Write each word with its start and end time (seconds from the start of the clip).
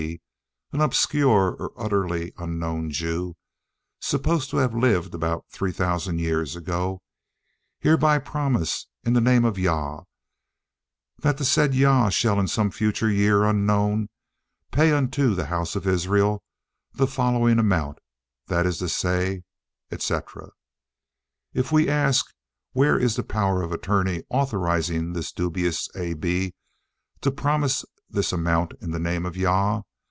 B." 0.01 0.19
(an 0.77 0.79
obscure 0.81 1.51
or 1.59 1.73
utterly 1.77 2.31
unknown 2.39 2.89
Jew, 2.91 3.35
supposed 3.99 4.49
to 4.49 4.57
have 4.57 4.73
lived 4.73 5.13
about 5.13 5.45
three 5.51 5.71
thousand 5.73 6.17
years 6.19 6.55
ago), 6.55 7.03
"hereby 7.79 8.17
promise 8.19 8.87
in 9.03 9.11
the 9.13 9.19
name 9.21 9.43
of 9.45 9.57
Jah, 9.57 10.05
that 11.19 11.37
the 11.37 11.43
said 11.45 11.73
Jah 11.73 12.09
shall 12.09 12.39
in 12.39 12.47
some 12.47 12.71
future 12.71 13.11
year 13.11 13.43
unknown, 13.43 14.07
pay 14.71 14.91
unto 14.93 15.35
the 15.35 15.45
house 15.47 15.75
of 15.75 15.85
Israel 15.85 16.41
the 16.93 17.05
following 17.05 17.59
amount, 17.59 17.99
that 18.47 18.65
is 18.65 18.79
to 18.79 18.87
say, 18.89 19.43
etc." 19.91 20.49
If 21.53 21.71
we 21.73 21.87
ask, 21.89 22.25
Where 22.71 22.97
is 22.97 23.17
the 23.17 23.23
power 23.23 23.61
of 23.61 23.71
attorney 23.73 24.23
authorising 24.29 25.11
this 25.13 25.31
dubious 25.33 25.89
A. 25.97 26.13
B. 26.15 26.55
to 27.19 27.29
promise 27.29 27.83
this 28.09 28.31
amount 28.33 28.71
in 28.81 28.89
the 28.91 28.99
name 28.99 29.25
of 29.27 29.35
Jah? 29.35 29.83